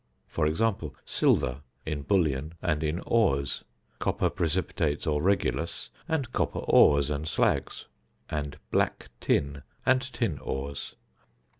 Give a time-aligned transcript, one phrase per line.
[0.25, 3.63] For example, silver in bullion and in ores;
[3.99, 7.85] copper precipitates or regulus, and copper ores and slags;
[8.27, 10.95] and "black tin" and tin ores.